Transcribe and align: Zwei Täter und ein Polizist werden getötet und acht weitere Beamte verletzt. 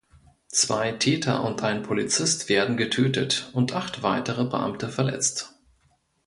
Zwei 0.47 0.93
Täter 0.93 1.43
und 1.43 1.61
ein 1.61 1.83
Polizist 1.83 2.49
werden 2.49 2.75
getötet 2.75 3.51
und 3.53 3.73
acht 3.75 4.01
weitere 4.01 4.45
Beamte 4.45 4.89
verletzt. 4.89 5.53